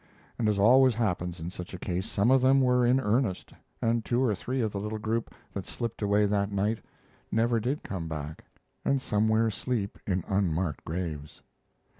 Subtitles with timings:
[0.39, 3.53] And as always happens in such a case, some of them were in earnest,
[3.83, 6.79] and two or three of the little group that slipped away that night
[7.31, 8.45] never did come back,
[8.83, 11.43] and somewhere sleep in unmarked graves.